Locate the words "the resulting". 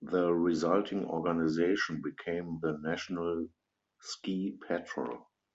0.00-1.04